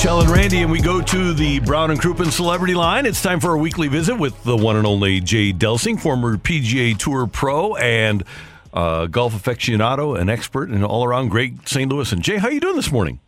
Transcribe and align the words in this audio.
Michelle 0.00 0.22
and 0.22 0.30
Randy, 0.30 0.62
and 0.62 0.72
we 0.72 0.80
go 0.80 1.02
to 1.02 1.34
the 1.34 1.58
Brown 1.60 1.90
and 1.90 2.00
Crouppen 2.00 2.32
Celebrity 2.32 2.74
Line. 2.74 3.04
It's 3.04 3.20
time 3.20 3.38
for 3.38 3.50
our 3.50 3.58
weekly 3.58 3.86
visit 3.86 4.16
with 4.16 4.44
the 4.44 4.56
one 4.56 4.76
and 4.76 4.86
only 4.86 5.20
Jay 5.20 5.52
Delsing, 5.52 6.00
former 6.00 6.38
PGA 6.38 6.96
Tour 6.96 7.26
pro 7.26 7.76
and 7.76 8.24
uh, 8.72 9.04
golf 9.04 9.34
aficionado, 9.34 10.18
an 10.18 10.30
expert, 10.30 10.70
and 10.70 10.86
all 10.86 11.04
around 11.04 11.28
great 11.28 11.68
St. 11.68 11.92
Louis. 11.92 12.10
And 12.12 12.22
Jay, 12.22 12.38
how 12.38 12.48
are 12.48 12.50
you 12.50 12.60
doing 12.60 12.76
this 12.76 12.90
morning? 12.90 13.20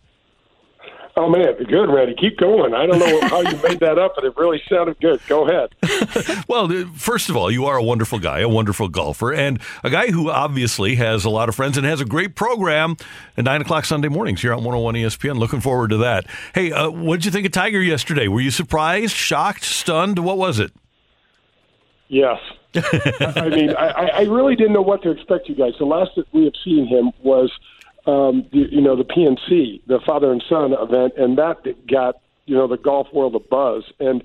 Oh 1.14 1.28
man, 1.28 1.54
good, 1.64 1.90
Randy. 1.90 2.14
Keep 2.14 2.38
going. 2.38 2.72
I 2.72 2.86
don't 2.86 2.98
know 2.98 3.20
how 3.28 3.40
you 3.42 3.54
made 3.62 3.80
that 3.80 3.98
up, 3.98 4.14
but 4.14 4.24
it 4.24 4.34
really 4.34 4.62
sounded 4.66 4.98
good. 4.98 5.20
Go 5.26 5.46
ahead. 5.46 5.74
well, 6.48 6.70
first 6.96 7.28
of 7.28 7.36
all, 7.36 7.50
you 7.50 7.66
are 7.66 7.76
a 7.76 7.82
wonderful 7.82 8.18
guy, 8.18 8.40
a 8.40 8.48
wonderful 8.48 8.88
golfer, 8.88 9.30
and 9.30 9.60
a 9.84 9.90
guy 9.90 10.10
who 10.10 10.30
obviously 10.30 10.94
has 10.94 11.26
a 11.26 11.30
lot 11.30 11.50
of 11.50 11.54
friends 11.54 11.76
and 11.76 11.84
has 11.84 12.00
a 12.00 12.06
great 12.06 12.34
program 12.34 12.96
at 13.36 13.44
nine 13.44 13.60
o'clock 13.60 13.84
Sunday 13.84 14.08
mornings 14.08 14.40
here 14.40 14.54
on 14.54 14.64
101 14.64 14.94
ESPN. 14.94 15.38
Looking 15.38 15.60
forward 15.60 15.90
to 15.90 15.98
that. 15.98 16.26
Hey, 16.54 16.72
uh, 16.72 16.88
what 16.88 17.16
did 17.16 17.26
you 17.26 17.30
think 17.30 17.44
of 17.44 17.52
Tiger 17.52 17.82
yesterday? 17.82 18.26
Were 18.26 18.40
you 18.40 18.50
surprised, 18.50 19.14
shocked, 19.14 19.64
stunned? 19.64 20.18
What 20.18 20.38
was 20.38 20.58
it? 20.60 20.72
Yes. 22.08 22.38
I 22.74 23.50
mean, 23.50 23.74
I, 23.76 24.08
I 24.14 24.22
really 24.22 24.56
didn't 24.56 24.72
know 24.72 24.82
what 24.82 25.02
to 25.02 25.10
expect, 25.10 25.48
you 25.48 25.54
guys. 25.54 25.72
The 25.78 25.84
last 25.84 26.12
that 26.16 26.24
we 26.32 26.44
have 26.44 26.54
seen 26.64 26.86
him 26.86 27.12
was 27.22 27.52
um, 28.06 28.46
the, 28.52 28.66
you 28.70 28.80
know, 28.80 28.96
the 28.96 29.04
PNC, 29.04 29.82
the 29.86 30.00
father 30.04 30.32
and 30.32 30.42
son 30.48 30.72
event, 30.72 31.14
and 31.16 31.38
that 31.38 31.62
got 31.90 32.16
you 32.46 32.56
know 32.56 32.66
the 32.66 32.76
golf 32.76 33.06
world 33.12 33.34
a 33.34 33.40
buzz. 33.40 33.84
And 34.00 34.22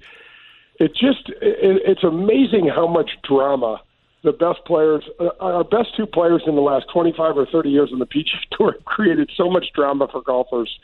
it 0.80 0.92
just 0.94 1.30
it, 1.42 1.82
it's 1.86 2.04
amazing 2.04 2.70
how 2.74 2.88
much 2.88 3.12
drama 3.28 3.82
the 4.24 4.32
best 4.32 4.66
players, 4.66 5.04
uh, 5.20 5.30
our 5.40 5.64
best 5.64 5.96
two 5.96 6.06
players 6.06 6.42
in 6.48 6.56
the 6.56 6.62
last 6.62 6.86
25 6.92 7.38
or 7.38 7.46
30 7.46 7.70
years 7.70 7.90
on 7.94 8.00
the 8.00 8.06
PGA 8.06 8.26
Tour, 8.52 8.76
created 8.86 9.32
so 9.38 9.50
much 9.50 9.68
drama 9.76 10.08
for 10.12 10.22
golfers 10.22 10.80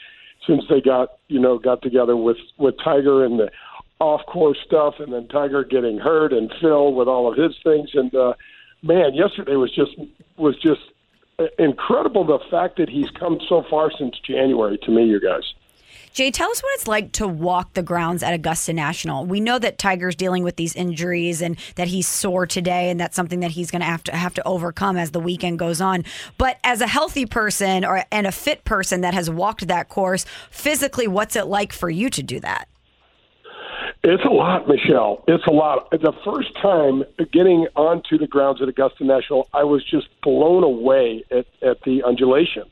since 0.47 0.63
they 0.69 0.81
got 0.81 1.09
you 1.27 1.39
know 1.39 1.57
got 1.57 1.81
together 1.81 2.15
with 2.15 2.37
with 2.57 2.75
Tiger 2.83 3.25
and 3.25 3.39
the 3.39 3.49
off 3.99 4.25
course 4.25 4.57
stuff, 4.65 4.95
and 4.99 5.13
then 5.13 5.27
Tiger 5.27 5.63
getting 5.63 5.97
hurt 5.97 6.33
and 6.33 6.51
Phil 6.59 6.93
with 6.93 7.07
all 7.07 7.31
of 7.31 7.37
his 7.37 7.55
things. 7.63 7.89
And 7.93 8.13
uh, 8.13 8.33
man, 8.81 9.13
yesterday 9.13 9.55
was 9.55 9.73
just 9.73 9.91
was 10.37 10.55
just 10.61 10.81
incredible 11.57 12.25
the 12.25 12.39
fact 12.49 12.77
that 12.77 12.89
he's 12.89 13.09
come 13.11 13.39
so 13.47 13.63
far 13.69 13.91
since 13.97 14.17
January 14.19 14.77
to 14.83 14.91
me, 14.91 15.05
you 15.05 15.19
guys. 15.19 15.43
Jay, 16.13 16.29
tell 16.29 16.51
us 16.51 16.61
what 16.61 16.71
it's 16.75 16.87
like 16.87 17.11
to 17.13 17.27
walk 17.27 17.73
the 17.73 17.81
grounds 17.81 18.21
at 18.21 18.35
Augusta 18.35 18.71
National. 18.71 19.25
We 19.25 19.39
know 19.39 19.57
that 19.57 19.79
Tiger's 19.79 20.15
dealing 20.15 20.43
with 20.43 20.57
these 20.57 20.75
injuries 20.75 21.41
and 21.41 21.57
that 21.75 21.87
he's 21.87 22.07
sore 22.07 22.45
today, 22.45 22.91
and 22.91 22.99
that's 22.99 23.15
something 23.15 23.39
that 23.39 23.49
he's 23.49 23.71
going 23.71 23.79
to 23.79 23.87
have 23.87 24.03
to 24.03 24.15
have 24.15 24.35
to 24.35 24.47
overcome 24.47 24.95
as 24.95 25.09
the 25.09 25.19
weekend 25.19 25.57
goes 25.57 25.81
on. 25.81 26.05
But 26.37 26.59
as 26.63 26.81
a 26.81 26.87
healthy 26.87 27.25
person 27.25 27.83
or 27.83 28.05
and 28.11 28.27
a 28.27 28.31
fit 28.31 28.63
person 28.63 29.01
that 29.01 29.15
has 29.15 29.27
walked 29.27 29.67
that 29.67 29.89
course, 29.89 30.25
physically, 30.51 31.07
what's 31.07 31.35
it 31.35 31.47
like 31.47 31.73
for 31.73 31.89
you 31.89 32.11
to 32.11 32.21
do 32.21 32.39
that? 32.41 32.67
It's 34.05 34.25
a 34.25 34.29
lot, 34.29 34.67
Michelle. 34.67 35.23
It's 35.29 35.47
a 35.47 35.51
lot. 35.51 35.89
The 35.91 36.11
first 36.25 36.53
time 36.61 37.05
getting 37.31 37.67
onto 37.77 38.17
the 38.17 38.27
grounds 38.27 38.61
at 38.61 38.67
Augusta 38.67 39.05
National, 39.05 39.47
I 39.53 39.63
was 39.63 39.81
just 39.81 40.09
blown 40.21 40.63
away 40.65 41.23
at, 41.31 41.45
at 41.61 41.81
the 41.83 42.03
undulation, 42.03 42.63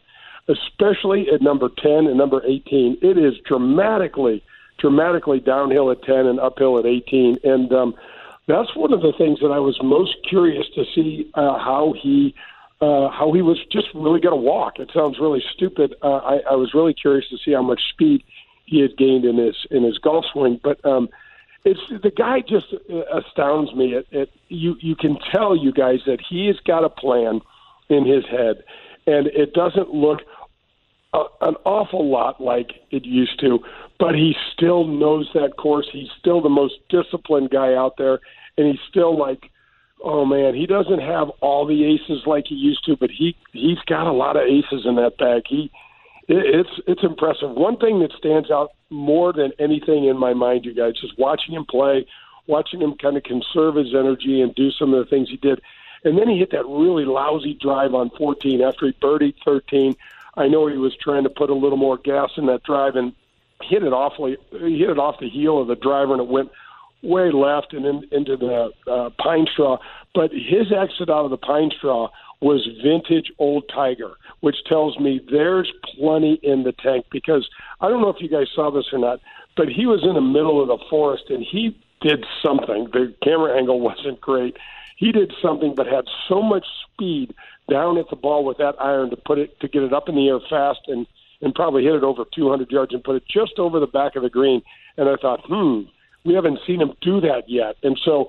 especially 0.49 1.29
at 1.33 1.41
number 1.41 1.69
10 1.69 2.07
and 2.07 2.17
number 2.17 2.41
18. 2.45 2.97
It 3.01 3.17
is 3.17 3.35
dramatically, 3.45 4.43
dramatically 4.77 5.39
downhill 5.39 5.89
at 5.89 6.03
10 6.03 6.15
and 6.27 6.37
uphill 6.37 6.77
at 6.77 6.85
18. 6.85 7.37
And 7.45 7.71
um, 7.71 7.95
that's 8.47 8.75
one 8.75 8.91
of 8.91 8.99
the 8.99 9.13
things 9.17 9.39
that 9.39 9.51
I 9.51 9.59
was 9.59 9.79
most 9.81 10.17
curious 10.27 10.67
to 10.75 10.83
see 10.93 11.31
uh, 11.33 11.57
how 11.57 11.93
he. 11.97 12.35
Uh, 12.81 13.11
how 13.11 13.31
he 13.31 13.43
was 13.43 13.63
just 13.71 13.85
really 13.93 14.19
going 14.19 14.33
to 14.33 14.41
walk. 14.41 14.79
It 14.79 14.89
sounds 14.91 15.19
really 15.19 15.43
stupid. 15.53 15.93
Uh, 16.01 16.15
I, 16.15 16.37
I 16.49 16.55
was 16.55 16.73
really 16.73 16.95
curious 16.95 17.29
to 17.29 17.37
see 17.37 17.51
how 17.51 17.61
much 17.61 17.79
speed 17.93 18.23
he 18.71 18.79
had 18.79 18.97
gained 18.97 19.25
in 19.25 19.37
his 19.37 19.55
in 19.69 19.83
his 19.83 19.97
golf 19.97 20.25
swing. 20.31 20.59
But 20.63 20.83
um, 20.85 21.09
it's 21.65 21.81
the 21.89 22.09
guy 22.09 22.39
just 22.39 22.73
astounds 23.13 23.75
me. 23.75 23.95
It, 23.95 24.07
it 24.11 24.31
you 24.47 24.77
you 24.79 24.95
can 24.95 25.17
tell 25.29 25.57
you 25.57 25.73
guys 25.73 25.99
that 26.05 26.19
he's 26.27 26.55
got 26.65 26.85
a 26.85 26.89
plan 26.89 27.41
in 27.89 28.05
his 28.05 28.23
head, 28.25 28.63
and 29.05 29.27
it 29.27 29.53
doesn't 29.53 29.93
look 29.93 30.21
a, 31.13 31.23
an 31.41 31.55
awful 31.65 32.09
lot 32.09 32.39
like 32.39 32.71
it 32.91 33.05
used 33.05 33.37
to. 33.41 33.59
But 33.99 34.15
he 34.15 34.35
still 34.53 34.87
knows 34.87 35.29
that 35.33 35.57
course. 35.57 35.89
He's 35.91 36.09
still 36.17 36.41
the 36.41 36.49
most 36.49 36.75
disciplined 36.87 37.49
guy 37.49 37.73
out 37.73 37.97
there, 37.97 38.21
and 38.57 38.67
he's 38.67 38.79
still 38.89 39.19
like 39.19 39.51
oh 40.03 40.25
man, 40.25 40.55
he 40.55 40.65
doesn't 40.65 41.01
have 41.01 41.29
all 41.41 41.67
the 41.67 41.83
aces 41.83 42.25
like 42.25 42.45
he 42.47 42.55
used 42.55 42.85
to, 42.85 42.95
but 42.95 43.11
he 43.11 43.35
he's 43.51 43.79
got 43.85 44.07
a 44.07 44.13
lot 44.13 44.37
of 44.37 44.43
aces 44.43 44.85
in 44.85 44.95
that 44.95 45.17
bag. 45.17 45.43
He 45.45 45.69
it's 46.27 46.69
it's 46.87 47.03
impressive. 47.03 47.51
One 47.51 47.77
thing 47.77 47.99
that 47.99 48.11
stands 48.17 48.51
out 48.51 48.71
more 48.89 49.33
than 49.33 49.51
anything 49.59 50.05
in 50.05 50.17
my 50.17 50.33
mind, 50.33 50.65
you 50.65 50.73
guys, 50.73 50.93
is 51.03 51.11
watching 51.17 51.55
him 51.55 51.65
play, 51.65 52.05
watching 52.47 52.81
him 52.81 52.95
kind 52.97 53.17
of 53.17 53.23
conserve 53.23 53.75
his 53.75 53.93
energy 53.93 54.41
and 54.41 54.53
do 54.55 54.71
some 54.71 54.93
of 54.93 55.03
the 55.03 55.09
things 55.09 55.29
he 55.29 55.37
did. 55.37 55.61
And 56.03 56.17
then 56.17 56.29
he 56.29 56.39
hit 56.39 56.51
that 56.51 56.65
really 56.65 57.05
lousy 57.05 57.53
drive 57.53 57.93
on 57.93 58.09
14 58.17 58.61
after 58.61 58.87
he 58.87 58.93
birdied 58.93 59.35
13. 59.45 59.95
I 60.35 60.47
know 60.47 60.67
he 60.67 60.77
was 60.77 60.95
trying 60.95 61.23
to 61.23 61.29
put 61.29 61.49
a 61.49 61.55
little 61.55 61.77
more 61.77 61.97
gas 61.97 62.31
in 62.37 62.47
that 62.47 62.63
drive 62.63 62.95
and 62.95 63.13
hit 63.61 63.83
it 63.83 63.93
awfully. 63.93 64.37
He 64.51 64.79
hit 64.79 64.89
it 64.89 64.97
off 64.97 65.19
the 65.19 65.29
heel 65.29 65.61
of 65.61 65.67
the 65.67 65.75
driver 65.75 66.13
and 66.13 66.21
it 66.21 66.27
went 66.27 66.49
way 67.03 67.31
left 67.31 67.73
and 67.73 67.85
in, 67.85 68.07
into 68.11 68.37
the 68.37 68.71
uh, 68.87 69.09
pine 69.21 69.47
straw. 69.51 69.77
But 70.13 70.31
his 70.31 70.71
exit 70.71 71.09
out 71.09 71.25
of 71.25 71.31
the 71.31 71.37
pine 71.37 71.71
straw 71.75 72.09
was 72.41 72.67
vintage 72.83 73.31
old 73.37 73.69
Tiger, 73.73 74.13
which 74.41 74.57
tells 74.67 74.99
me 74.99 75.21
there's 75.31 75.71
plenty 75.95 76.39
in 76.43 76.63
the 76.63 76.73
tank 76.73 77.05
because 77.11 77.47
I 77.79 77.89
don't 77.89 78.01
know 78.01 78.09
if 78.09 78.19
you 78.19 78.29
guys 78.29 78.47
saw 78.53 78.69
this 78.71 78.85
or 78.91 78.99
not, 78.99 79.19
but 79.55 79.69
he 79.69 79.85
was 79.85 80.03
in 80.03 80.15
the 80.15 80.21
middle 80.21 80.61
of 80.61 80.67
the 80.67 80.83
forest 80.89 81.25
and 81.29 81.45
he 81.49 81.77
did 82.01 82.25
something. 82.43 82.89
The 82.91 83.13
camera 83.23 83.57
angle 83.57 83.79
wasn't 83.89 84.19
great. 84.19 84.57
He 84.97 85.11
did 85.11 85.33
something 85.41 85.73
but 85.75 85.87
had 85.87 86.05
so 86.27 86.41
much 86.41 86.65
speed 86.83 87.33
down 87.69 87.97
at 87.97 88.09
the 88.09 88.15
ball 88.15 88.43
with 88.43 88.57
that 88.57 88.75
iron 88.79 89.09
to 89.11 89.15
put 89.15 89.39
it 89.39 89.59
to 89.61 89.67
get 89.67 89.83
it 89.83 89.93
up 89.93 90.09
in 90.09 90.15
the 90.15 90.27
air 90.27 90.39
fast 90.49 90.81
and 90.87 91.07
and 91.43 91.55
probably 91.55 91.83
hit 91.83 91.95
it 91.95 92.03
over 92.03 92.23
200 92.35 92.69
yards 92.69 92.93
and 92.93 93.03
put 93.03 93.15
it 93.15 93.23
just 93.27 93.57
over 93.57 93.79
the 93.79 93.87
back 93.87 94.15
of 94.15 94.21
the 94.21 94.29
green. 94.29 94.61
And 94.97 95.09
I 95.09 95.15
thought, 95.15 95.41
hmm, 95.47 95.81
we 96.23 96.35
haven't 96.35 96.59
seen 96.67 96.81
him 96.81 96.93
do 97.01 97.19
that 97.21 97.43
yet. 97.47 97.77
And 97.81 97.99
so 98.05 98.27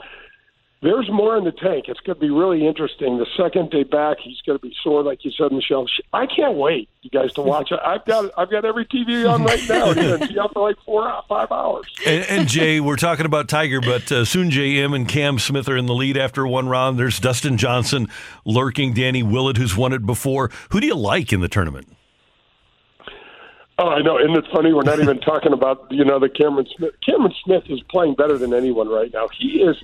there's 0.82 1.09
more 1.12 1.37
in 1.37 1.44
the 1.44 1.52
tank. 1.52 1.84
It's 1.87 2.00
going 2.00 2.17
to 2.17 2.20
be 2.20 2.31
really 2.31 2.67
interesting. 2.67 3.17
The 3.17 3.26
second 3.37 3.70
day 3.70 3.84
back, 3.84 4.17
he's 4.20 4.40
going 4.44 4.58
to 4.58 4.62
be 4.62 4.75
sore, 4.82 5.05
like 5.05 5.25
you 5.25 5.31
said, 5.31 5.52
Michelle. 5.52 5.87
I 6.12 6.26
can't 6.26 6.55
wait, 6.55 6.88
you 7.02 7.11
guys, 7.11 7.32
to 7.34 7.43
watch 7.43 7.70
it. 7.70 7.79
I've 7.84 8.05
got 8.05 8.32
I've 8.37 8.50
got 8.50 8.64
every 8.64 8.84
TV 8.87 9.31
on 9.31 9.44
right 9.44 9.62
now. 9.69 9.87
You're 9.87 9.94
going 9.94 10.20
to 10.20 10.26
be 10.26 10.38
up 10.40 10.52
for 10.52 10.69
like 10.69 10.76
four 10.84 11.23
five 11.29 11.52
hours. 11.52 11.87
And, 12.05 12.25
and 12.29 12.49
Jay, 12.49 12.81
we're 12.81 12.96
talking 12.96 13.26
about 13.26 13.49
Tiger, 13.49 13.81
but 13.81 14.11
uh, 14.11 14.25
Sungjae 14.25 14.76
Im 14.79 14.93
and 14.93 15.08
Cam 15.08 15.38
Smith 15.38 15.69
are 15.69 15.76
in 15.76 15.87
the 15.87 15.94
lead 15.94 16.17
after 16.17 16.44
one 16.44 16.69
round. 16.69 16.99
There's 16.99 17.20
Dustin 17.20 17.56
Johnson 17.56 18.08
lurking, 18.44 18.93
Danny 18.93 19.23
Willett, 19.23 19.58
who's 19.58 19.76
won 19.76 19.93
it 19.93 20.05
before. 20.05 20.50
Who 20.70 20.81
do 20.81 20.88
you 20.88 20.96
like 20.96 21.32
in 21.32 21.40
the 21.40 21.49
tournament? 21.49 21.87
Oh, 23.78 23.88
I 23.88 24.02
know. 24.02 24.19
Isn't 24.19 24.37
it 24.37 24.44
funny? 24.52 24.73
We're 24.73 24.82
not 24.82 24.99
even 25.00 25.20
talking 25.20 25.52
about 25.52 25.87
you 25.90 26.05
know 26.05 26.19
the 26.19 26.28
Cameron 26.28 26.67
Smith. 26.76 26.94
Cameron 27.06 27.35
Smith 27.44 27.64
is 27.69 27.81
playing 27.88 28.17
better 28.17 28.37
than 28.37 28.52
anyone 28.52 28.88
right 28.88 29.12
now. 29.12 29.28
He 29.38 29.62
is 29.62 29.76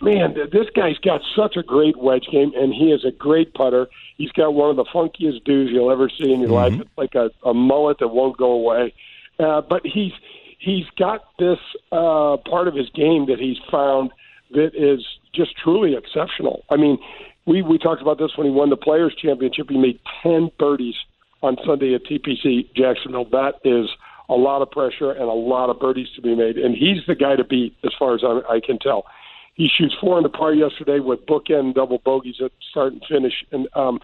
man, 0.00 0.34
this 0.52 0.66
guy's 0.74 0.98
got 0.98 1.20
such 1.36 1.56
a 1.56 1.62
great 1.62 1.96
wedge 1.96 2.26
game, 2.30 2.52
and 2.56 2.72
he 2.72 2.92
is 2.92 3.04
a 3.04 3.10
great 3.10 3.54
putter. 3.54 3.86
He's 4.16 4.32
got 4.32 4.54
one 4.54 4.70
of 4.70 4.76
the 4.76 4.84
funkiest 4.84 5.44
dudes 5.44 5.70
you'll 5.72 5.90
ever 5.90 6.08
see 6.08 6.32
in 6.32 6.40
your 6.40 6.50
mm-hmm. 6.50 6.76
life. 6.76 6.80
It's 6.80 6.98
like 6.98 7.14
a, 7.14 7.30
a 7.48 7.54
mullet 7.54 7.98
that 8.00 8.08
won't 8.08 8.36
go 8.36 8.52
away. 8.52 8.94
Uh, 9.38 9.60
but 9.60 9.82
he's 9.84 10.12
he's 10.58 10.86
got 10.96 11.24
this 11.38 11.58
uh, 11.92 12.36
part 12.48 12.68
of 12.68 12.74
his 12.74 12.88
game 12.90 13.26
that 13.26 13.38
he's 13.38 13.58
found 13.70 14.10
that 14.52 14.70
is 14.74 15.04
just 15.34 15.56
truly 15.56 15.96
exceptional. 15.96 16.64
I 16.70 16.76
mean, 16.76 16.98
we 17.46 17.62
we 17.62 17.78
talked 17.78 18.02
about 18.02 18.18
this 18.18 18.36
when 18.36 18.46
he 18.46 18.52
won 18.52 18.70
the 18.70 18.76
Players 18.76 19.14
Championship. 19.20 19.68
He 19.68 19.78
made 19.78 19.98
ten 20.22 20.50
birdies 20.58 20.94
on 21.42 21.56
Sunday 21.66 21.94
at 21.94 22.04
TPC 22.04 22.72
Jacksonville. 22.74 23.26
That 23.30 23.54
is 23.64 23.88
a 24.28 24.34
lot 24.34 24.62
of 24.62 24.70
pressure 24.70 25.10
and 25.10 25.24
a 25.24 25.34
lot 25.34 25.68
of 25.68 25.78
birdies 25.78 26.08
to 26.16 26.22
be 26.22 26.34
made, 26.34 26.56
and 26.56 26.74
he's 26.74 27.04
the 27.06 27.14
guy 27.14 27.36
to 27.36 27.44
beat 27.44 27.76
as 27.84 27.92
far 27.98 28.14
as 28.14 28.22
I, 28.24 28.54
I 28.54 28.60
can 28.64 28.78
tell. 28.78 29.04
He 29.54 29.68
shoots 29.68 29.94
four 30.00 30.16
in 30.18 30.22
the 30.22 30.28
par 30.28 30.52
yesterday 30.52 31.00
with 31.00 31.26
bookend 31.26 31.74
double 31.74 31.98
bogeys 31.98 32.36
at 32.40 32.52
start 32.70 32.92
and 32.92 33.02
finish, 33.08 33.44
and 33.52 33.68
um, 33.74 34.00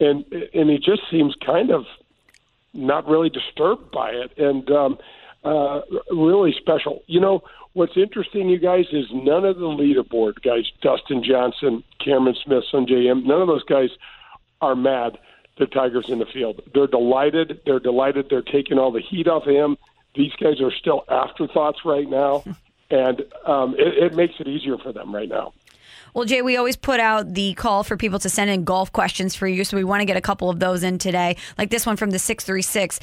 and 0.00 0.24
and 0.54 0.70
he 0.70 0.78
just 0.78 1.02
seems 1.10 1.34
kind 1.44 1.70
of 1.70 1.84
not 2.72 3.06
really 3.06 3.30
disturbed 3.30 3.90
by 3.92 4.10
it, 4.10 4.36
and 4.38 4.70
um, 4.70 4.98
uh, 5.44 5.80
really 6.10 6.54
special. 6.58 7.02
You 7.06 7.20
know 7.20 7.42
what's 7.74 7.96
interesting, 7.96 8.48
you 8.48 8.58
guys, 8.58 8.86
is 8.92 9.06
none 9.12 9.44
of 9.44 9.58
the 9.58 9.66
leaderboard 9.66 10.42
guys, 10.42 10.64
Dustin 10.80 11.22
Johnson, 11.22 11.84
Cameron 12.02 12.36
Smith, 12.42 12.64
Sungjae 12.72 13.10
Im, 13.10 13.26
none 13.26 13.42
of 13.42 13.48
those 13.48 13.64
guys 13.64 13.90
are 14.60 14.74
mad 14.74 15.18
the 15.58 15.66
Tigers 15.66 16.06
in 16.08 16.18
the 16.18 16.26
field. 16.26 16.60
They're 16.74 16.86
delighted. 16.86 17.60
They're 17.64 17.80
delighted. 17.80 18.26
They're 18.28 18.42
taking 18.42 18.78
all 18.78 18.90
the 18.90 19.00
heat 19.00 19.28
off 19.28 19.46
of 19.46 19.54
him. 19.54 19.76
These 20.14 20.32
guys 20.40 20.60
are 20.60 20.72
still 20.72 21.04
afterthoughts 21.08 21.84
right 21.84 22.08
now, 22.08 22.44
and 22.94 23.22
um, 23.46 23.74
it, 23.76 24.04
it 24.04 24.14
makes 24.14 24.34
it 24.38 24.46
easier 24.46 24.78
for 24.78 24.92
them 24.92 25.14
right 25.14 25.28
now. 25.28 25.52
Well, 26.14 26.24
Jay, 26.24 26.42
we 26.42 26.56
always 26.56 26.76
put 26.76 27.00
out 27.00 27.34
the 27.34 27.54
call 27.54 27.82
for 27.82 27.96
people 27.96 28.20
to 28.20 28.28
send 28.28 28.48
in 28.48 28.62
golf 28.62 28.92
questions 28.92 29.34
for 29.34 29.48
you. 29.48 29.64
So 29.64 29.76
we 29.76 29.82
want 29.82 30.00
to 30.00 30.04
get 30.04 30.16
a 30.16 30.20
couple 30.20 30.48
of 30.48 30.60
those 30.60 30.84
in 30.84 30.98
today, 30.98 31.36
like 31.58 31.70
this 31.70 31.84
one 31.84 31.96
from 31.96 32.10
the 32.10 32.20
636. 32.20 33.00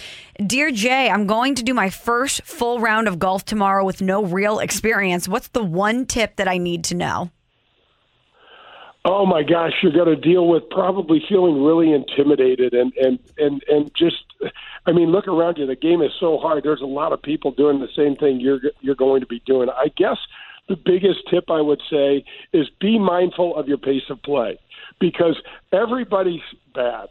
Dear 0.48 0.72
Jay, 0.72 1.10
I'm 1.10 1.28
going 1.28 1.56
to 1.56 1.64
do 1.64 1.74
my 1.74 1.90
first 1.90 2.42
full 2.44 2.80
round 2.80 3.10
of 3.10 3.20
golf 3.20 3.44
tomorrow 3.44 3.84
with 3.84 4.02
no 4.02 4.24
real 4.24 4.60
experience. 4.60 5.28
What's 5.28 5.50
the 5.50 5.64
one 5.64 6.06
tip 6.06 6.38
that 6.38 6.48
I 6.48 6.58
need 6.58 6.86
to 6.86 6.96
know? 6.96 7.32
Oh 9.03 9.25
my 9.25 9.42
gosh, 9.42 9.74
you're 9.81 9.92
going 9.92 10.07
to 10.07 10.15
deal 10.15 10.48
with 10.48 10.69
probably 10.69 11.24
feeling 11.27 11.63
really 11.63 11.92
intimidated 11.92 12.74
and 12.74 12.94
and 12.98 13.19
and 13.38 13.63
and 13.68 13.92
just 13.95 14.24
I 14.86 14.92
mean, 14.92 15.12
look 15.12 15.27
around 15.27 15.57
you. 15.57 15.65
The 15.65 15.75
game 15.75 16.01
is 16.01 16.12
so 16.19 16.38
hard. 16.38 16.63
There's 16.63 16.81
a 16.81 16.86
lot 16.86 17.12
of 17.12 17.21
people 17.21 17.51
doing 17.51 17.80
the 17.80 17.89
same 17.95 18.15
thing 18.15 18.39
you're 18.39 18.59
you're 18.81 18.95
going 18.95 19.21
to 19.21 19.27
be 19.27 19.42
doing. 19.45 19.69
I 19.69 19.88
guess 19.95 20.18
the 20.69 20.75
biggest 20.75 21.19
tip 21.30 21.50
I 21.50 21.62
would 21.62 21.81
say 21.89 22.24
is 22.53 22.69
be 22.80 23.00
mindful 23.00 23.56
of 23.56 23.68
your 23.68 23.77
pace 23.77 24.09
of 24.09 24.21
play 24.21 24.59
because 25.00 25.42
everybody's 25.71 26.42
bad. 26.75 27.09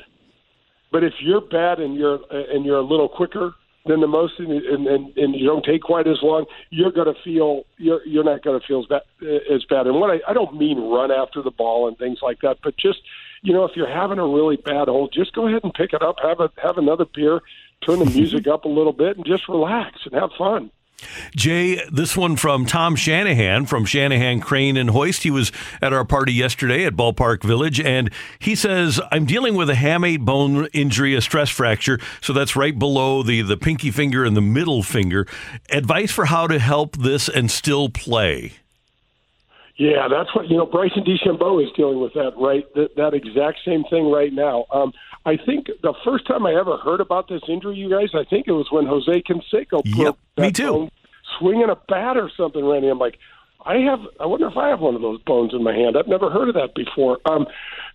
But 0.93 1.05
if 1.05 1.15
you're 1.21 1.41
bad 1.41 1.81
and 1.81 1.97
you're 1.97 2.21
and 2.31 2.65
you're 2.65 2.79
a 2.79 2.83
little 2.83 3.09
quicker, 3.09 3.53
than 3.87 4.01
the 4.01 4.07
most, 4.07 4.39
and, 4.39 4.51
and, 4.53 5.17
and 5.17 5.35
you 5.35 5.47
don't 5.47 5.65
take 5.65 5.83
quite 5.83 6.07
as 6.07 6.19
long, 6.23 6.45
you're 6.71 6.93
going 6.93 7.13
to 7.13 7.21
feel 7.23 7.65
you're 7.79 8.05
you're 8.07 8.25
not 8.25 8.43
going 8.43 8.61
to 8.61 8.67
feel 8.67 8.81
as 8.81 8.87
bad 8.87 9.03
as 9.51 9.65
bad. 9.65 9.87
And 9.87 10.01
what 10.01 10.11
I, 10.11 10.21
I 10.29 10.35
don't 10.35 10.57
mean 10.57 10.79
run 10.79 11.11
after 11.11 11.43
the 11.43 11.51
ball 11.51 11.89
and 11.89 11.97
things 11.97 12.19
like 12.23 12.41
that, 12.43 12.59
but 12.63 12.77
just 12.77 13.01
you 13.43 13.53
know 13.53 13.65
if 13.65 13.73
you're 13.77 13.89
having 13.89 14.19
a 14.19 14.27
really 14.27 14.57
bad 14.57 14.89
hole, 14.89 15.09
just 15.09 15.33
go 15.33 15.47
ahead 15.47 15.65
and 15.65 15.73
pick 15.73 15.93
it 15.93 16.03
up, 16.03 16.17
have 16.23 16.41
a 16.41 16.51
have 16.63 16.79
another 16.79 17.07
beer, 17.07 17.41
turn 17.87 18.01
the 18.01 18.05
music 18.15 18.47
up 18.47 18.65
a 18.65 18.69
little 18.69 18.93
bit, 18.93 19.17
and 19.17 19.25
just 19.25 19.49
relax 19.49 20.01
and 20.05 20.15
have 20.15 20.31
fun. 20.37 20.71
Jay, 21.35 21.81
this 21.91 22.17
one 22.17 22.37
from 22.37 22.67
Tom 22.67 22.97
Shanahan 22.97 23.67
from 23.67 23.85
Shanahan 23.85 24.41
Crane 24.41 24.77
and 24.77 24.91
Hoist. 24.91 25.23
He 25.23 25.31
was 25.31 25.53
at 25.81 25.93
our 25.93 26.05
party 26.05 26.33
yesterday 26.33 26.85
at 26.85 26.95
Ballpark 26.95 27.43
Village, 27.43 27.81
and 27.81 28.11
he 28.39 28.55
says, 28.55 29.01
I'm 29.11 29.27
dealing 29.27 29.55
with 29.55 29.71
a 29.71 29.75
hamate 29.75 30.25
bone 30.25 30.67
injury, 30.73 31.15
a 31.15 31.21
stress 31.21 31.51
fracture. 31.51 31.99
So 32.21 32.33
that's 32.33 32.57
right 32.57 32.79
below 32.79 33.23
the, 33.23 33.43
the 33.43 33.57
pinky 33.57 33.91
finger 33.91 34.25
and 34.25 34.37
the 34.37 34.41
middle 34.41 34.83
finger. 34.83 35.27
Advice 35.71 36.11
for 36.11 36.27
how 36.27 36.47
to 36.47 36.59
help 36.59 36.97
this 36.97 37.29
and 37.29 37.51
still 37.51 37.89
play. 37.89 38.53
Yeah, 39.77 40.09
that's 40.09 40.35
what, 40.35 40.49
you 40.49 40.59
know, 40.59 40.67
Bryson 40.67 41.05
DeChambeau 41.05 41.65
is 41.65 41.73
dealing 41.75 42.01
with 42.01 42.13
that, 42.13 42.33
right? 42.37 42.67
That, 42.75 42.97
that 42.97 43.15
exact 43.15 43.61
same 43.65 43.83
thing 43.85 44.11
right 44.11 44.31
now. 44.31 44.67
Um, 44.71 44.93
I 45.27 45.37
think 45.37 45.67
the 45.83 45.95
first 46.05 46.27
time 46.27 46.47
I 46.47 46.55
ever 46.55 46.79
heard 46.79 47.01
about 47.01 47.29
this 47.29 47.43
injury, 47.49 47.77
you 47.77 47.91
guys, 47.91 48.09
I 48.15 48.25
think 48.25 48.49
it 48.49 48.53
was 48.53 48.69
when 48.71 48.87
Jose 48.87 49.23
Canseco 49.23 49.83
yep, 49.85 50.17
me 50.39 50.51
too. 50.51 50.89
swinging 51.39 51.69
a 51.69 51.77
bat 51.77 52.17
or 52.17 52.31
something, 52.37 52.65
Randy. 52.65 52.89
I'm 52.89 52.99
like, 52.99 53.19
I 53.65 53.77
have. 53.79 54.01
I 54.19 54.25
wonder 54.25 54.49
if 54.49 54.57
I 54.57 54.69
have 54.69 54.81
one 54.81 54.95
of 54.95 55.03
those 55.03 55.21
bones 55.23 55.53
in 55.53 55.63
my 55.63 55.75
hand. 55.75 55.97
I've 55.99 56.09
never 56.09 56.31
heard 56.31 56.49
of 56.49 56.55
that 56.55 56.75
before. 56.75 57.19
Um, 57.27 57.47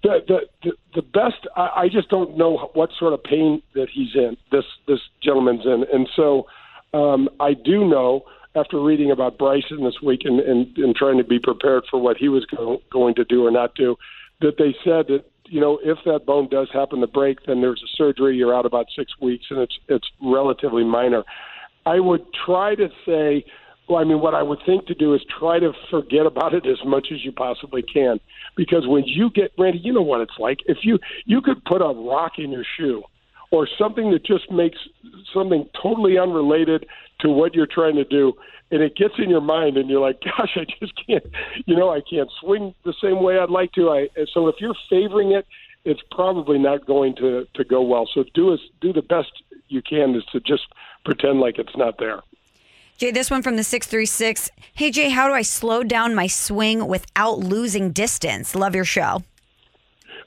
the 0.03 0.19
the 0.27 0.39
the, 0.63 0.71
the 0.93 1.01
best. 1.01 1.47
I, 1.55 1.69
I 1.75 1.89
just 1.89 2.09
don't 2.09 2.37
know 2.37 2.69
what 2.73 2.91
sort 2.99 3.13
of 3.13 3.23
pain 3.23 3.63
that 3.73 3.87
he's 3.91 4.13
in. 4.13 4.37
This 4.51 4.65
this 4.87 4.99
gentleman's 5.23 5.65
in, 5.65 5.85
and 5.91 6.07
so 6.15 6.45
um, 6.93 7.29
I 7.39 7.53
do 7.53 7.85
know 7.85 8.25
after 8.55 8.79
reading 8.79 9.11
about 9.11 9.37
Bryson 9.37 9.83
this 9.83 10.01
week 10.01 10.21
and, 10.23 10.39
and, 10.39 10.77
and 10.77 10.95
trying 10.95 11.17
to 11.17 11.23
be 11.23 11.39
prepared 11.39 11.83
for 11.91 11.99
what 12.01 12.15
he 12.15 12.29
was 12.29 12.45
go, 12.45 12.81
going 12.89 13.13
to 13.15 13.25
do 13.25 13.45
or 13.45 13.51
not 13.51 13.75
do, 13.75 13.97
that 14.39 14.57
they 14.57 14.73
said 14.83 15.07
that 15.07 15.25
you 15.47 15.59
know, 15.59 15.79
if 15.83 15.97
that 16.05 16.25
bone 16.25 16.49
does 16.49 16.69
happen 16.73 17.01
to 17.01 17.07
break, 17.07 17.45
then 17.45 17.61
there's 17.61 17.81
a 17.83 17.91
surgery. 17.95 18.35
You're 18.35 18.55
out 18.55 18.65
about 18.65 18.87
six 18.95 19.11
weeks, 19.21 19.45
and 19.49 19.59
it's 19.59 19.77
it's 19.87 20.07
relatively 20.21 20.83
minor. 20.83 21.23
I 21.85 21.99
would 21.99 22.25
try 22.45 22.75
to 22.75 22.89
say, 23.05 23.45
well, 23.87 23.99
I 23.99 24.03
mean, 24.03 24.19
what 24.19 24.33
I 24.33 24.41
would 24.41 24.59
think 24.65 24.87
to 24.87 24.95
do 24.95 25.13
is 25.13 25.21
try 25.39 25.59
to 25.59 25.71
forget 25.91 26.25
about 26.25 26.53
it 26.53 26.65
as 26.65 26.77
much 26.85 27.07
as 27.13 27.23
you 27.23 27.31
possibly 27.31 27.83
can, 27.83 28.19
because 28.57 28.87
when 28.87 29.03
you 29.05 29.29
get 29.29 29.51
Randy, 29.57 29.79
you 29.79 29.93
know 29.93 30.01
what 30.01 30.21
it's 30.21 30.39
like. 30.39 30.59
If 30.65 30.79
you 30.83 30.99
you 31.25 31.41
could 31.41 31.63
put 31.65 31.81
a 31.81 31.93
rock 31.93 32.33
in 32.37 32.51
your 32.51 32.65
shoe, 32.77 33.03
or 33.55 33.67
something 33.77 34.11
that 34.11 34.25
just 34.25 34.51
makes 34.51 34.77
something 35.33 35.67
totally 35.81 36.17
unrelated 36.17 36.85
to 37.19 37.29
what 37.29 37.53
you're 37.55 37.67
trying 37.67 37.95
to 37.95 38.03
do 38.03 38.33
and 38.71 38.81
it 38.81 38.95
gets 38.95 39.13
in 39.17 39.29
your 39.29 39.41
mind 39.41 39.77
and 39.77 39.89
you're 39.89 40.01
like 40.01 40.19
gosh 40.21 40.57
i 40.57 40.65
just 40.79 40.93
can't 41.05 41.25
you 41.65 41.75
know 41.75 41.89
i 41.89 42.01
can't 42.09 42.29
swing 42.39 42.73
the 42.83 42.93
same 43.01 43.21
way 43.21 43.37
i'd 43.37 43.49
like 43.49 43.71
to 43.71 43.89
i 43.89 44.07
so 44.33 44.47
if 44.47 44.55
you're 44.59 44.75
favoring 44.89 45.31
it 45.31 45.45
it's 45.83 46.01
probably 46.11 46.57
not 46.57 46.85
going 46.85 47.15
to 47.15 47.47
to 47.53 47.63
go 47.63 47.81
well 47.81 48.07
so 48.13 48.23
do 48.33 48.57
do 48.81 48.91
the 48.91 49.01
best 49.01 49.31
you 49.67 49.81
can 49.81 50.15
is 50.15 50.23
to 50.25 50.39
just 50.39 50.67
pretend 51.03 51.39
like 51.39 51.57
it's 51.57 51.75
not 51.77 51.97
there 51.97 52.21
Jay, 52.97 53.11
this 53.11 53.29
one 53.29 53.41
from 53.41 53.57
the 53.57 53.63
636. 53.65 54.51
Hey, 54.73 54.89
Jay, 54.89 55.09
how 55.09 55.27
do 55.27 55.33
I 55.33 55.41
slow 55.41 55.83
down 55.83 56.15
my 56.15 56.27
swing 56.27 56.87
without 56.87 57.39
losing 57.39 57.91
distance? 57.91 58.55
Love 58.55 58.73
your 58.73 58.85
show. 58.85 59.21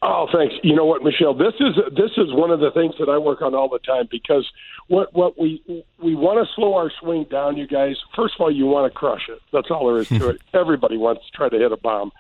Oh, 0.01 0.29
thanks. 0.33 0.55
You 0.63 0.77
know 0.77 0.85
what, 0.85 1.03
Michelle? 1.03 1.35
This 1.35 1.55
is 1.59 1.75
this 1.97 2.13
is 2.17 2.33
one 2.33 2.51
of 2.51 2.61
the 2.61 2.71
things 2.71 2.95
that 3.01 3.09
I 3.09 3.19
work 3.19 3.43
on 3.43 3.55
all 3.55 3.69
the 3.69 3.81
time 3.81 4.09
because 4.11 4.49
what 4.87 5.13
what 5.13 5.39
we 5.39 5.63
we 6.03 6.15
want 6.15 6.47
to 6.47 6.55
slow 6.55 6.75
our 6.75 6.91
swing 7.01 7.27
down, 7.31 7.57
you 7.57 7.67
guys. 7.67 7.97
First 8.15 8.35
of 8.39 8.43
all, 8.43 8.51
you 8.51 8.67
want 8.67 8.93
to 8.93 8.97
crush 8.97 9.29
it. 9.29 9.41
That's 9.53 9.71
all 9.71 9.89
there 9.89 10.01
is 10.01 10.09
to 10.09 10.29
it. 10.31 10.41
Everybody 10.55 10.97
wants 10.97 11.27
to 11.27 11.37
try 11.37 11.49
to 11.49 11.59
hit 11.59 11.73
a 11.73 11.77
bomb. 11.77 12.13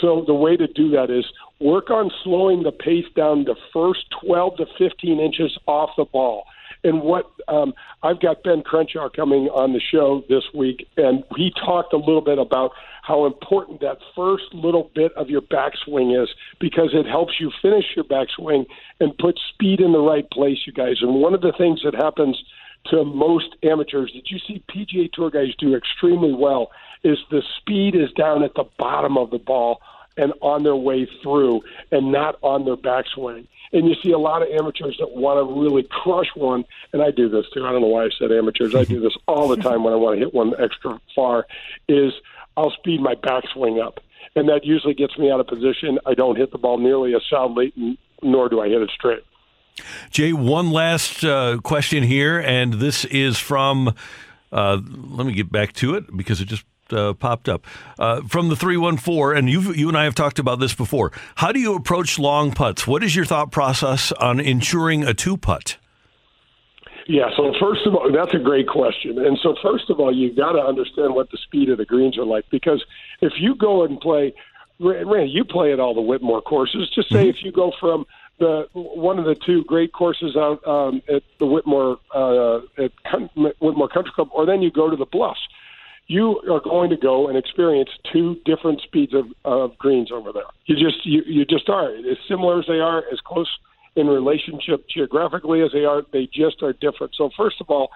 So 0.00 0.24
the 0.26 0.34
way 0.34 0.56
to 0.56 0.66
do 0.66 0.90
that 0.90 1.10
is 1.10 1.24
work 1.60 1.90
on 1.90 2.10
slowing 2.22 2.62
the 2.62 2.72
pace 2.72 3.06
down 3.16 3.44
the 3.44 3.56
first 3.72 4.06
12 4.24 4.56
to 4.58 4.66
15 4.78 5.20
inches 5.20 5.56
off 5.66 5.90
the 5.96 6.04
ball. 6.04 6.44
And 6.82 7.00
what 7.00 7.30
um, 7.48 7.72
I've 8.02 8.20
got 8.20 8.42
Ben 8.42 8.62
Crenshaw 8.62 9.08
coming 9.08 9.48
on 9.48 9.72
the 9.72 9.80
show 9.80 10.22
this 10.28 10.44
week, 10.52 10.86
and 10.96 11.24
he 11.36 11.50
talked 11.64 11.94
a 11.94 11.96
little 11.96 12.20
bit 12.20 12.38
about 12.38 12.72
how 13.04 13.26
important 13.26 13.82
that 13.82 13.98
first 14.16 14.44
little 14.54 14.90
bit 14.94 15.12
of 15.12 15.28
your 15.28 15.42
backswing 15.42 16.20
is 16.20 16.30
because 16.58 16.88
it 16.94 17.06
helps 17.06 17.34
you 17.38 17.52
finish 17.60 17.84
your 17.94 18.04
backswing 18.06 18.64
and 18.98 19.16
put 19.18 19.38
speed 19.52 19.80
in 19.80 19.92
the 19.92 20.00
right 20.00 20.28
place, 20.30 20.56
you 20.66 20.72
guys. 20.72 20.96
And 21.02 21.16
one 21.16 21.34
of 21.34 21.42
the 21.42 21.52
things 21.52 21.82
that 21.84 21.94
happens 21.94 22.42
to 22.86 23.04
most 23.04 23.56
amateurs 23.62 24.10
that 24.14 24.30
you 24.30 24.38
see 24.38 24.62
PGA 24.70 25.12
Tour 25.12 25.28
guys 25.28 25.54
do 25.58 25.76
extremely 25.76 26.32
well 26.32 26.70
is 27.02 27.18
the 27.30 27.42
speed 27.58 27.94
is 27.94 28.10
down 28.12 28.42
at 28.42 28.54
the 28.54 28.64
bottom 28.78 29.18
of 29.18 29.30
the 29.30 29.38
ball 29.38 29.82
and 30.16 30.32
on 30.40 30.62
their 30.62 30.76
way 30.76 31.06
through 31.22 31.60
and 31.92 32.10
not 32.10 32.38
on 32.40 32.64
their 32.64 32.76
backswing. 32.76 33.46
And 33.74 33.86
you 33.86 33.96
see 34.02 34.12
a 34.12 34.18
lot 34.18 34.40
of 34.40 34.48
amateurs 34.48 34.96
that 34.98 35.10
want 35.10 35.46
to 35.46 35.60
really 35.60 35.82
crush 35.82 36.28
one, 36.34 36.64
and 36.94 37.02
I 37.02 37.10
do 37.10 37.28
this 37.28 37.44
too. 37.52 37.66
I 37.66 37.72
don't 37.72 37.82
know 37.82 37.88
why 37.88 38.04
I 38.04 38.10
said 38.18 38.32
amateurs. 38.32 38.74
I 38.74 38.84
do 38.84 39.00
this 39.00 39.16
all 39.26 39.48
the 39.48 39.56
time 39.62 39.84
when 39.84 39.92
I 39.92 39.96
want 39.96 40.16
to 40.16 40.24
hit 40.24 40.32
one 40.32 40.54
extra 40.58 40.98
far. 41.14 41.46
Is 41.88 42.14
I'll 42.56 42.70
speed 42.70 43.00
my 43.00 43.14
backswing 43.14 43.84
up, 43.84 44.00
and 44.36 44.48
that 44.48 44.64
usually 44.64 44.94
gets 44.94 45.18
me 45.18 45.30
out 45.30 45.40
of 45.40 45.46
position. 45.46 45.98
I 46.06 46.14
don't 46.14 46.36
hit 46.36 46.52
the 46.52 46.58
ball 46.58 46.78
nearly 46.78 47.14
as 47.14 47.22
soundly, 47.30 47.72
nor 48.22 48.48
do 48.48 48.60
I 48.60 48.68
hit 48.68 48.82
it 48.82 48.90
straight. 48.94 49.24
Jay, 50.10 50.32
one 50.32 50.70
last 50.70 51.24
uh, 51.24 51.58
question 51.62 52.04
here, 52.04 52.38
and 52.38 52.74
this 52.74 53.04
is 53.06 53.38
from. 53.38 53.94
Uh, 54.52 54.80
let 55.08 55.26
me 55.26 55.32
get 55.32 55.50
back 55.50 55.72
to 55.72 55.94
it 55.94 56.16
because 56.16 56.40
it 56.40 56.44
just 56.44 56.64
uh, 56.90 57.12
popped 57.14 57.48
up 57.48 57.66
uh, 57.98 58.20
from 58.22 58.48
the 58.48 58.56
314 58.56 59.36
and 59.36 59.50
you 59.50 59.72
you 59.72 59.88
and 59.88 59.96
I 59.96 60.04
have 60.04 60.14
talked 60.14 60.38
about 60.38 60.60
this 60.60 60.74
before 60.74 61.12
how 61.36 61.50
do 61.50 61.58
you 61.58 61.74
approach 61.74 62.18
long 62.18 62.52
putts 62.52 62.86
what 62.86 63.02
is 63.02 63.16
your 63.16 63.24
thought 63.24 63.50
process 63.50 64.12
on 64.12 64.38
ensuring 64.38 65.02
a 65.02 65.14
two 65.14 65.36
putt 65.36 65.78
yeah 67.06 67.28
so 67.36 67.52
first 67.60 67.86
of 67.86 67.94
all 67.94 68.10
that's 68.12 68.34
a 68.34 68.38
great 68.38 68.68
question 68.68 69.18
and 69.24 69.38
so 69.42 69.54
first 69.62 69.90
of 69.90 70.00
all 70.00 70.14
you've 70.14 70.36
got 70.36 70.52
to 70.52 70.60
understand 70.60 71.14
what 71.14 71.30
the 71.30 71.38
speed 71.38 71.68
of 71.68 71.78
the 71.78 71.84
greens 71.84 72.18
are 72.18 72.24
like 72.24 72.44
because 72.50 72.84
if 73.20 73.32
you 73.38 73.54
go 73.54 73.84
and 73.84 74.00
play 74.00 74.34
Randy, 74.80 75.30
you 75.30 75.44
play 75.44 75.72
at 75.72 75.78
all 75.78 75.94
the 75.94 76.00
Whitmoor 76.00 76.42
courses 76.42 76.90
just 76.94 77.10
say 77.10 77.28
mm-hmm. 77.28 77.30
if 77.30 77.44
you 77.44 77.52
go 77.52 77.72
from 77.78 78.06
the 78.38 78.66
one 78.72 79.18
of 79.18 79.24
the 79.24 79.36
two 79.36 79.62
great 79.64 79.92
courses 79.92 80.36
out 80.36 80.66
um, 80.66 81.00
at 81.08 81.22
the 81.38 81.46
Whitmoor 81.46 81.98
uh, 82.12 82.82
at 82.82 82.90
Whitmoor 83.60 83.88
Country 83.92 84.10
Club, 84.12 84.28
or 84.32 84.44
then 84.44 84.60
you 84.60 84.72
go 84.72 84.90
to 84.90 84.96
the 84.96 85.06
Bluffs 85.06 85.38
you 86.06 86.40
are 86.50 86.60
going 86.60 86.90
to 86.90 86.96
go 86.96 87.28
and 87.28 87.36
experience 87.38 87.90
two 88.12 88.36
different 88.44 88.80
speeds 88.82 89.14
of, 89.14 89.26
of 89.44 89.76
greens 89.78 90.12
over 90.12 90.32
there. 90.32 90.44
You 90.66 90.76
just 90.76 91.04
you, 91.06 91.22
you 91.26 91.44
just 91.44 91.68
are 91.68 91.94
as 91.94 92.18
similar 92.28 92.58
as 92.58 92.66
they 92.66 92.80
are, 92.80 92.98
as 93.12 93.20
close 93.20 93.48
in 93.96 94.06
relationship 94.06 94.86
geographically 94.88 95.62
as 95.62 95.70
they 95.72 95.84
are. 95.84 96.02
They 96.12 96.28
just 96.32 96.62
are 96.62 96.72
different. 96.72 97.14
So 97.16 97.30
first 97.36 97.56
of 97.60 97.70
all, 97.70 97.90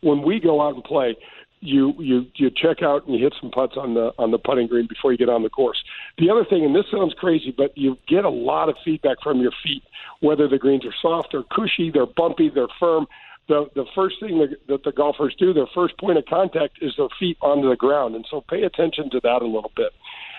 when 0.00 0.22
we 0.22 0.40
go 0.40 0.60
out 0.60 0.74
and 0.74 0.84
play, 0.84 1.16
you 1.60 1.94
you 1.98 2.26
you 2.34 2.50
check 2.50 2.82
out 2.82 3.06
and 3.06 3.14
you 3.14 3.24
hit 3.24 3.34
some 3.40 3.50
putts 3.50 3.74
on 3.76 3.94
the 3.94 4.12
on 4.18 4.30
the 4.30 4.38
putting 4.38 4.66
green 4.66 4.86
before 4.86 5.12
you 5.12 5.18
get 5.18 5.30
on 5.30 5.42
the 5.42 5.48
course. 5.48 5.82
The 6.18 6.30
other 6.30 6.44
thing, 6.44 6.64
and 6.64 6.74
this 6.74 6.84
sounds 6.92 7.14
crazy, 7.14 7.54
but 7.56 7.76
you 7.76 7.96
get 8.06 8.24
a 8.24 8.30
lot 8.30 8.68
of 8.68 8.76
feedback 8.84 9.16
from 9.22 9.40
your 9.40 9.52
feet, 9.62 9.82
whether 10.20 10.46
the 10.46 10.58
greens 10.58 10.84
are 10.84 10.94
soft 11.00 11.34
or 11.34 11.42
cushy, 11.50 11.90
they're 11.90 12.06
bumpy, 12.06 12.50
they're 12.54 12.68
firm. 12.78 13.06
The 13.48 13.66
the 13.74 13.86
first 13.94 14.16
thing 14.20 14.38
that, 14.40 14.56
that 14.68 14.84
the 14.84 14.92
golfers 14.92 15.34
do, 15.38 15.54
their 15.54 15.68
first 15.74 15.98
point 15.98 16.18
of 16.18 16.26
contact 16.26 16.78
is 16.82 16.92
their 16.98 17.08
feet 17.18 17.38
onto 17.40 17.68
the 17.68 17.76
ground, 17.76 18.14
and 18.14 18.26
so 18.30 18.42
pay 18.42 18.62
attention 18.64 19.08
to 19.10 19.20
that 19.20 19.40
a 19.40 19.46
little 19.46 19.72
bit. 19.74 19.92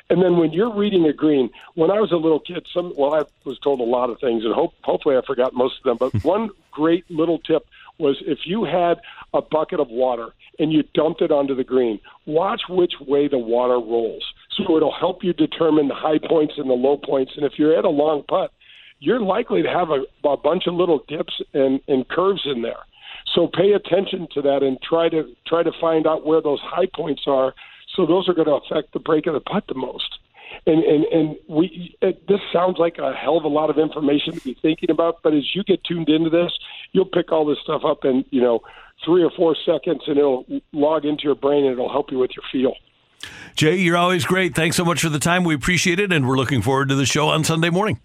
And 0.10 0.22
then 0.22 0.38
when 0.38 0.54
you're 0.54 0.74
reading 0.74 1.06
a 1.06 1.14
green, 1.14 1.50
when 1.74 1.90
I 1.90 2.00
was 2.00 2.12
a 2.12 2.18
little 2.18 2.40
kid, 2.40 2.68
some 2.72 2.94
well, 2.96 3.14
I 3.14 3.24
was 3.44 3.58
told 3.60 3.80
a 3.80 3.84
lot 3.84 4.10
of 4.10 4.20
things, 4.20 4.46
and 4.46 4.54
hope, 4.54 4.74
hopefully 4.84 5.18
I 5.18 5.22
forgot 5.26 5.54
most 5.54 5.80
of 5.80 5.84
them. 5.84 5.98
But 5.98 6.24
one 6.24 6.50
great 6.72 7.10
little 7.10 7.40
tip 7.40 7.66
was 7.98 8.22
if 8.26 8.40
you 8.46 8.66
had 8.66 9.00
a 9.34 9.42
bucket 9.42 9.80
of 9.80 9.90
water 9.90 10.34
and 10.60 10.72
you 10.72 10.84
dumped 10.94 11.22
it 11.22 11.32
onto 11.32 11.56
the 11.56 11.64
green, 11.64 12.00
watch 12.26 12.64
which 12.70 12.94
way 13.00 13.28
the 13.28 13.38
water 13.38 13.76
rolls. 13.76 14.24
So 14.52 14.78
it'll 14.78 14.94
help 14.94 15.24
you 15.24 15.34
determine 15.34 15.88
the 15.88 15.96
high 15.96 16.20
points 16.20 16.54
and 16.58 16.70
the 16.70 16.74
low 16.74 16.98
points. 16.98 17.34
And 17.36 17.46
if 17.46 17.54
you're 17.58 17.78
at 17.78 17.86
a 17.86 17.90
long 17.90 18.24
putt, 18.24 18.52
you're 19.00 19.20
likely 19.20 19.62
to 19.64 19.70
have 19.70 19.90
a, 19.90 20.04
a 20.28 20.38
bunch 20.38 20.68
of 20.68 20.74
little 20.76 21.04
dips 21.08 21.42
and, 21.54 21.82
and 21.88 22.08
curves 22.08 22.44
in 22.46 22.62
there. 22.62 22.80
So 23.34 23.48
pay 23.48 23.74
attention 23.74 24.28
to 24.34 24.42
that 24.44 24.64
and 24.64 24.82
try 24.82 25.10
to 25.10 25.36
try 25.46 25.64
to 25.64 25.72
find 25.82 26.08
out 26.08 26.26
where 26.26 26.42
those 26.42 26.60
high 26.62 26.88
points 26.94 27.24
are. 27.28 27.54
So 27.96 28.06
those 28.06 28.28
are 28.30 28.34
going 28.34 28.48
to 28.48 28.56
affect 28.56 28.94
the 28.94 29.00
break 29.00 29.28
of 29.28 29.34
the 29.34 29.40
putt 29.40 29.66
the 29.68 29.75
most. 29.75 30.20
And 30.68 30.84
and 30.84 31.04
and 31.06 31.36
we 31.48 31.96
it, 32.02 32.28
this 32.28 32.40
sounds 32.54 32.78
like 32.78 32.98
a 32.98 33.14
hell 33.14 33.38
of 33.38 33.44
a 33.44 33.50
lot 33.50 33.70
of 33.70 33.78
information 33.78 34.34
to 34.34 34.42
be 34.42 34.58
thinking 34.62 34.90
about. 34.90 35.22
But 35.22 35.34
as 35.34 35.44
you 35.54 35.64
get 35.64 35.84
tuned 35.84 36.10
into 36.10 36.30
this, 36.30 36.52
you'll 36.92 37.06
pick 37.06 37.32
all 37.32 37.46
this 37.46 37.58
stuff 37.64 37.84
up 37.86 38.06
in 38.06 38.24
you 38.30 38.42
know 38.42 38.62
three 39.04 39.24
or 39.24 39.32
four 39.32 39.56
seconds, 39.66 40.04
and 40.08 40.18
it'll 40.18 40.46
log 40.72 41.06
into 41.06 41.24
your 41.24 41.36
brain 41.36 41.66
and 41.66 41.74
it'll 41.74 41.92
help 41.92 42.12
you 42.12 42.20
with 42.20 42.32
your 42.36 42.44
feel. 42.52 42.75
Jay, 43.56 43.75
you're 43.75 43.98
always 43.98 44.25
great. 44.25 44.56
Thanks 44.56 44.75
so 44.75 44.86
much 44.86 45.02
for 45.02 45.10
the 45.10 45.20
time. 45.20 45.44
We 45.44 45.56
appreciate 45.56 46.00
it, 46.00 46.12
and 46.12 46.28
we're 46.28 46.38
looking 46.38 46.62
forward 46.62 46.90
to 46.90 46.96
the 46.96 47.06
show 47.06 47.30
on 47.30 47.44
Sunday 47.44 47.70
morning. 47.70 48.00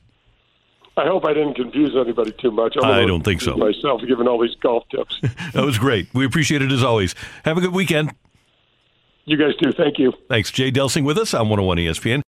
I 0.97 1.06
hope 1.06 1.25
I 1.25 1.32
didn't 1.32 1.54
confuse 1.54 1.97
anybody 1.97 2.32
too 2.32 2.50
much. 2.50 2.76
I'm 2.76 2.85
I 2.85 3.06
don't 3.06 3.23
think 3.23 3.40
so. 3.40 3.56
Myself 3.56 4.02
giving 4.06 4.28
all 4.28 4.40
these 4.40 4.54
golf 4.56 4.85
tips. 4.90 5.18
that 5.52 5.64
was 5.64 5.78
great. 5.78 6.09
We 6.12 6.26
appreciate 6.26 6.62
it 6.62 6.73
as 6.73 6.82
always. 6.82 7.14
Have 7.44 7.56
a 7.56 7.61
good 7.61 7.73
weekend. 7.73 8.12
You 9.24 9.36
guys 9.36 9.54
do. 9.60 9.72
Thank 9.72 9.98
you. 9.98 10.12
Thanks. 10.28 10.50
Jay 10.50 10.70
Delsing 10.70 11.04
with 11.04 11.18
us 11.18 11.34
on 11.34 11.48
101 11.48 11.78
ESPN. 11.78 12.22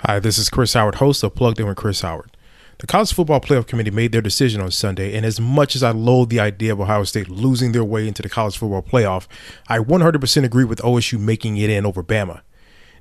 Hi, 0.00 0.18
this 0.18 0.38
is 0.38 0.48
Chris 0.48 0.74
Howard, 0.74 0.96
host 0.96 1.22
of 1.22 1.34
Plugged 1.34 1.60
In 1.60 1.66
with 1.66 1.76
Chris 1.76 2.00
Howard. 2.02 2.30
The 2.78 2.86
College 2.86 3.12
Football 3.12 3.40
Playoff 3.40 3.66
Committee 3.66 3.90
made 3.90 4.12
their 4.12 4.22
decision 4.22 4.60
on 4.60 4.70
Sunday, 4.70 5.16
and 5.16 5.26
as 5.26 5.40
much 5.40 5.74
as 5.74 5.82
I 5.82 5.90
loathe 5.90 6.28
the 6.28 6.38
idea 6.38 6.72
of 6.72 6.80
Ohio 6.80 7.02
State 7.02 7.28
losing 7.28 7.72
their 7.72 7.82
way 7.82 8.06
into 8.06 8.22
the 8.22 8.28
College 8.28 8.56
Football 8.56 8.82
Playoff, 8.82 9.26
I 9.68 9.80
100% 9.80 10.44
agree 10.44 10.64
with 10.64 10.78
OSU 10.82 11.18
making 11.18 11.56
it 11.56 11.70
in 11.70 11.84
over 11.84 12.04
Bama. 12.04 12.42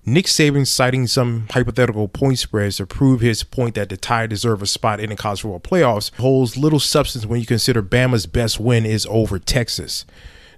Nick 0.03 0.25
Saban 0.25 0.65
citing 0.65 1.05
some 1.05 1.47
hypothetical 1.51 2.07
point 2.07 2.39
spreads 2.39 2.77
to 2.77 2.87
prove 2.87 3.21
his 3.21 3.43
point 3.43 3.75
that 3.75 3.89
the 3.89 3.97
Tide 3.97 4.31
deserve 4.31 4.63
a 4.63 4.65
spot 4.65 4.99
in 4.99 5.11
the 5.11 5.15
college 5.15 5.41
football 5.41 5.59
playoffs 5.59 6.15
holds 6.15 6.57
little 6.57 6.79
substance 6.79 7.25
when 7.27 7.39
you 7.39 7.45
consider 7.45 7.83
Bama's 7.83 8.25
best 8.25 8.59
win 8.59 8.85
is 8.85 9.05
over 9.11 9.37
Texas. 9.37 10.05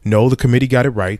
No, 0.05 0.29
the 0.29 0.35
committee 0.37 0.67
got 0.67 0.85
it 0.85 0.91
right. 0.91 1.19